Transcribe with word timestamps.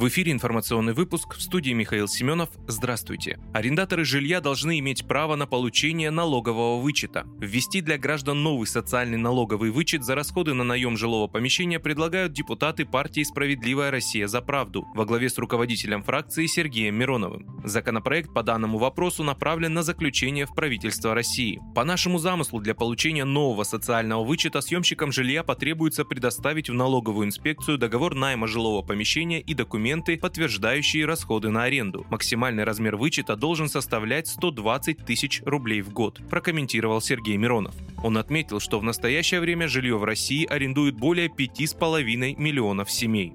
В 0.00 0.08
эфире 0.08 0.32
информационный 0.32 0.94
выпуск 0.94 1.36
в 1.36 1.42
студии 1.42 1.72
Михаил 1.72 2.08
Семенов. 2.08 2.48
Здравствуйте. 2.66 3.38
Арендаторы 3.52 4.06
жилья 4.06 4.40
должны 4.40 4.78
иметь 4.78 5.06
право 5.06 5.36
на 5.36 5.46
получение 5.46 6.10
налогового 6.10 6.80
вычета. 6.80 7.26
Ввести 7.38 7.82
для 7.82 7.98
граждан 7.98 8.42
новый 8.42 8.66
социальный 8.66 9.18
налоговый 9.18 9.70
вычет 9.70 10.02
за 10.02 10.14
расходы 10.14 10.54
на 10.54 10.64
наем 10.64 10.96
жилого 10.96 11.26
помещения 11.26 11.78
предлагают 11.78 12.32
депутаты 12.32 12.86
партии 12.86 13.24
«Справедливая 13.24 13.90
Россия 13.90 14.26
за 14.26 14.40
правду» 14.40 14.86
во 14.94 15.04
главе 15.04 15.28
с 15.28 15.36
руководителем 15.36 16.02
фракции 16.02 16.46
Сергеем 16.46 16.94
Мироновым. 16.94 17.60
Законопроект 17.62 18.32
по 18.32 18.42
данному 18.42 18.78
вопросу 18.78 19.22
направлен 19.22 19.74
на 19.74 19.82
заключение 19.82 20.46
в 20.46 20.54
правительство 20.54 21.14
России. 21.14 21.60
По 21.74 21.84
нашему 21.84 22.16
замыслу 22.16 22.58
для 22.58 22.74
получения 22.74 23.26
нового 23.26 23.64
социального 23.64 24.24
вычета 24.24 24.62
съемщикам 24.62 25.12
жилья 25.12 25.44
потребуется 25.44 26.06
предоставить 26.06 26.70
в 26.70 26.74
налоговую 26.74 27.26
инспекцию 27.26 27.76
договор 27.76 28.14
найма 28.14 28.46
жилого 28.46 28.80
помещения 28.80 29.40
и 29.40 29.52
документы 29.52 29.89
документы, 29.90 30.16
подтверждающие 30.16 31.04
расходы 31.04 31.50
на 31.50 31.64
аренду. 31.64 32.06
Максимальный 32.10 32.62
размер 32.62 32.96
вычета 32.96 33.34
должен 33.34 33.68
составлять 33.68 34.28
120 34.28 35.04
тысяч 35.04 35.42
рублей 35.44 35.80
в 35.80 35.92
год, 35.92 36.20
прокомментировал 36.30 37.00
Сергей 37.00 37.36
Миронов. 37.36 37.74
Он 38.04 38.16
отметил, 38.16 38.60
что 38.60 38.78
в 38.78 38.84
настоящее 38.84 39.40
время 39.40 39.66
жилье 39.66 39.98
в 39.98 40.04
России 40.04 40.46
арендуют 40.46 40.94
более 40.94 41.26
5,5 41.26 42.36
миллионов 42.38 42.88
семей. 42.88 43.34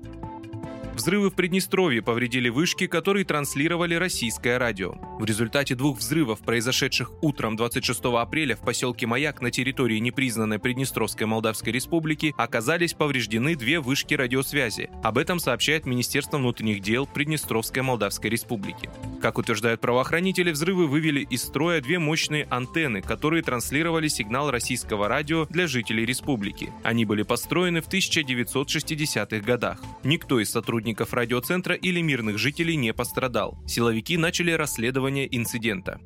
Взрывы 0.96 1.30
в 1.30 1.34
Приднестровье 1.34 2.02
повредили 2.02 2.48
вышки, 2.48 2.88
которые 2.88 3.26
транслировали 3.26 3.96
российское 3.96 4.58
радио. 4.58 4.94
В 5.20 5.26
результате 5.26 5.76
двух 5.76 6.00
взрывов, 6.00 6.40
произошедших 6.40 7.12
утром 7.22 7.58
26 7.58 8.06
апреля 8.06 8.56
в 8.56 8.62
поселке 8.62 9.06
Маяк 9.06 9.42
на 9.42 9.52
территории 9.52 9.98
непризнанной 9.98 10.58
Приднестровской 10.58 11.28
Молдавской 11.28 11.74
Республики, 11.74 12.34
оказались 12.38 12.94
повреждены 12.94 13.58
две 13.58 13.82
вышки 13.82 14.14
радиосвязи. 14.14 14.90
Об 15.04 15.18
этом 15.18 15.40
сообщает 15.40 15.86
Министерство 15.86 16.38
внутренних 16.38 16.82
дел 16.82 17.06
Приднестровской 17.06 17.82
Молдавской 17.82 18.30
Республики. 18.30 18.90
Как 19.22 19.38
утверждают 19.38 19.82
правоохранители, 19.82 20.52
взрывы 20.52 20.88
вывели 20.88 21.28
из 21.30 21.44
строя 21.44 21.82
две 21.82 22.00
мощные 22.00 22.48
антенны, 22.50 23.02
которые 23.02 23.44
транслировали 23.44 24.08
сигнал 24.08 24.50
российского 24.50 25.10
радио 25.10 25.46
для 25.50 25.68
жителей 25.68 26.06
республики. 26.06 26.72
Они 26.84 27.04
были 27.04 27.24
построены 27.24 27.82
в 27.82 27.90
1960-х 27.90 29.46
годах. 29.46 29.82
Никто 30.06 30.40
из 30.40 30.52
сотрудников 30.52 30.85
сотрудников 30.86 31.14
радиоцентра 31.14 31.74
или 31.74 32.00
мирных 32.00 32.38
жителей 32.38 32.76
не 32.76 32.94
пострадал. 32.94 33.58
Силовики 33.66 34.18
начали 34.18 34.52
расследование 34.52 35.28
инцидента. 35.36 36.00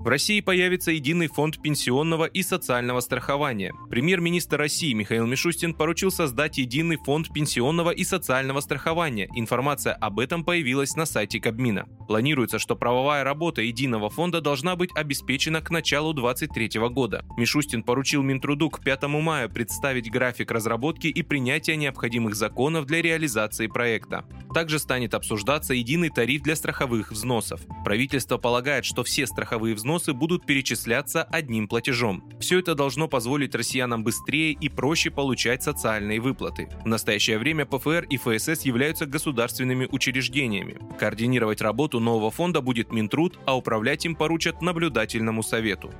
В 0.00 0.08
России 0.08 0.40
появится 0.40 0.92
единый 0.92 1.26
фонд 1.26 1.60
пенсионного 1.60 2.24
и 2.24 2.42
социального 2.42 3.00
страхования. 3.00 3.74
Премьер-министр 3.90 4.56
России 4.56 4.94
Михаил 4.94 5.26
Мишустин 5.26 5.74
поручил 5.74 6.10
создать 6.10 6.56
единый 6.56 6.96
фонд 6.96 7.30
пенсионного 7.34 7.90
и 7.90 8.02
социального 8.04 8.60
страхования. 8.60 9.28
Информация 9.34 9.92
об 9.92 10.18
этом 10.18 10.42
появилась 10.42 10.96
на 10.96 11.04
сайте 11.04 11.38
Кабмина. 11.38 11.86
Планируется, 12.08 12.58
что 12.58 12.76
правовая 12.76 13.24
работа 13.24 13.60
единого 13.60 14.08
фонда 14.08 14.40
должна 14.40 14.74
быть 14.74 14.88
обеспечена 14.94 15.60
к 15.60 15.68
началу 15.68 16.14
2023 16.14 16.80
года. 16.88 17.22
Мишустин 17.36 17.82
поручил 17.82 18.22
Минтруду 18.22 18.70
к 18.70 18.82
5 18.82 19.02
мая 19.02 19.48
представить 19.48 20.10
график 20.10 20.50
разработки 20.50 21.08
и 21.08 21.22
принятия 21.22 21.76
необходимых 21.76 22.36
законов 22.36 22.86
для 22.86 23.02
реализации 23.02 23.66
проекта. 23.66 24.24
Также 24.52 24.78
станет 24.78 25.14
обсуждаться 25.14 25.74
единый 25.74 26.10
тариф 26.10 26.42
для 26.42 26.56
страховых 26.56 27.12
взносов. 27.12 27.60
Правительство 27.84 28.36
полагает, 28.36 28.84
что 28.84 29.04
все 29.04 29.26
страховые 29.26 29.74
взносы 29.74 30.12
будут 30.12 30.44
перечисляться 30.44 31.22
одним 31.22 31.68
платежом. 31.68 32.24
Все 32.40 32.58
это 32.58 32.74
должно 32.74 33.06
позволить 33.08 33.54
россиянам 33.54 34.02
быстрее 34.02 34.52
и 34.52 34.68
проще 34.68 35.10
получать 35.10 35.62
социальные 35.62 36.20
выплаты. 36.20 36.68
В 36.84 36.86
настоящее 36.86 37.38
время 37.38 37.64
ПФР 37.64 38.06
и 38.10 38.16
ФСС 38.16 38.62
являются 38.62 39.06
государственными 39.06 39.88
учреждениями. 39.90 40.78
Координировать 40.98 41.60
работу 41.60 42.00
нового 42.00 42.30
фонда 42.30 42.60
будет 42.60 42.92
Минтруд, 42.92 43.38
а 43.46 43.56
управлять 43.56 44.04
им 44.04 44.16
поручат 44.16 44.62
наблюдательному 44.62 45.42
совету. 45.42 45.92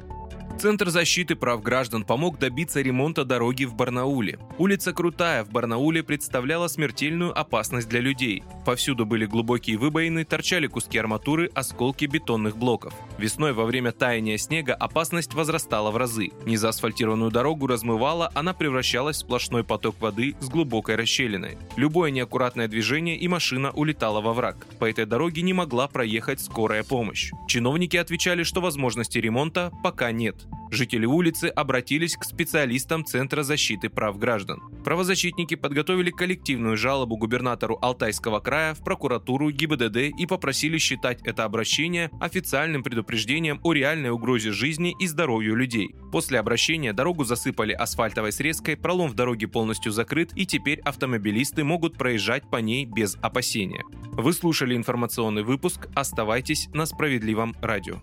Центр 0.60 0.90
защиты 0.90 1.36
прав 1.36 1.62
граждан 1.62 2.04
помог 2.04 2.38
добиться 2.38 2.82
ремонта 2.82 3.24
дороги 3.24 3.64
в 3.64 3.74
Барнауле. 3.74 4.38
Улица 4.58 4.92
Крутая 4.92 5.42
в 5.42 5.48
Барнауле 5.48 6.02
представляла 6.02 6.68
смертельную 6.68 7.32
опасность 7.34 7.88
для 7.88 8.00
людей. 8.00 8.42
Повсюду 8.70 9.04
были 9.04 9.26
глубокие 9.26 9.76
выбоины, 9.76 10.24
торчали 10.24 10.68
куски 10.68 10.96
арматуры, 10.96 11.50
осколки 11.56 12.04
бетонных 12.04 12.56
блоков. 12.56 12.94
Весной 13.18 13.52
во 13.52 13.64
время 13.64 13.90
таяния 13.90 14.38
снега 14.38 14.74
опасность 14.74 15.34
возрастала 15.34 15.90
в 15.90 15.96
разы. 15.96 16.30
Незаасфальтированную 16.46 17.32
дорогу 17.32 17.66
размывала, 17.66 18.30
она 18.32 18.54
превращалась 18.54 19.16
в 19.16 19.20
сплошной 19.22 19.64
поток 19.64 20.00
воды 20.00 20.36
с 20.38 20.48
глубокой 20.48 20.94
расщелиной. 20.94 21.58
Любое 21.74 22.12
неаккуратное 22.12 22.68
движение 22.68 23.16
и 23.16 23.26
машина 23.26 23.72
улетала 23.72 24.20
во 24.20 24.34
враг. 24.34 24.64
По 24.78 24.88
этой 24.88 25.04
дороге 25.04 25.42
не 25.42 25.52
могла 25.52 25.88
проехать 25.88 26.40
скорая 26.40 26.84
помощь. 26.84 27.32
Чиновники 27.48 27.96
отвечали, 27.96 28.44
что 28.44 28.60
возможности 28.60 29.18
ремонта 29.18 29.72
пока 29.82 30.12
нет. 30.12 30.46
Жители 30.70 31.04
улицы 31.04 31.46
обратились 31.46 32.16
к 32.16 32.24
специалистам 32.24 33.04
Центра 33.04 33.42
защиты 33.42 33.90
прав 33.90 34.18
граждан. 34.18 34.60
Правозащитники 34.84 35.56
подготовили 35.56 36.10
коллективную 36.10 36.76
жалобу 36.76 37.16
губернатору 37.16 37.76
Алтайского 37.82 38.38
края 38.38 38.74
в 38.74 38.84
прокуратуру 38.84 39.50
ГИБДД 39.50 40.16
и 40.16 40.26
попросили 40.26 40.78
считать 40.78 41.22
это 41.22 41.44
обращение 41.44 42.10
официальным 42.20 42.84
предупреждением 42.84 43.60
о 43.64 43.72
реальной 43.72 44.10
угрозе 44.10 44.52
жизни 44.52 44.94
и 45.00 45.08
здоровью 45.08 45.56
людей. 45.56 45.94
После 46.12 46.38
обращения 46.38 46.92
дорогу 46.92 47.24
засыпали 47.24 47.72
асфальтовой 47.72 48.30
срезкой, 48.30 48.76
пролом 48.76 49.10
в 49.10 49.14
дороге 49.14 49.48
полностью 49.48 49.90
закрыт 49.90 50.30
и 50.36 50.46
теперь 50.46 50.80
автомобилисты 50.80 51.64
могут 51.64 51.98
проезжать 51.98 52.48
по 52.48 52.58
ней 52.58 52.84
без 52.84 53.16
опасения. 53.22 53.82
Вы 54.12 54.32
слушали 54.32 54.76
информационный 54.76 55.42
выпуск. 55.42 55.88
Оставайтесь 55.94 56.68
на 56.72 56.86
справедливом 56.86 57.56
радио. 57.60 58.00